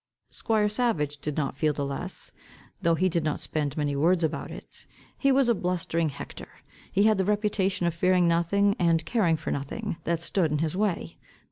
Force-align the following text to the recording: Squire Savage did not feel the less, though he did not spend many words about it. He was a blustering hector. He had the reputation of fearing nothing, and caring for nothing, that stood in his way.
Squire 0.31 0.67
Savage 0.67 1.19
did 1.19 1.37
not 1.37 1.55
feel 1.55 1.73
the 1.73 1.85
less, 1.85 2.31
though 2.81 2.95
he 2.95 3.07
did 3.07 3.23
not 3.23 3.39
spend 3.39 3.77
many 3.77 3.95
words 3.95 4.23
about 4.23 4.49
it. 4.49 4.87
He 5.15 5.31
was 5.31 5.47
a 5.47 5.53
blustering 5.53 6.09
hector. 6.09 6.49
He 6.91 7.03
had 7.03 7.19
the 7.19 7.25
reputation 7.25 7.85
of 7.85 7.93
fearing 7.93 8.27
nothing, 8.27 8.75
and 8.79 9.05
caring 9.05 9.37
for 9.37 9.51
nothing, 9.51 9.97
that 10.05 10.19
stood 10.19 10.51
in 10.51 10.57
his 10.57 10.75
way. 10.75 11.19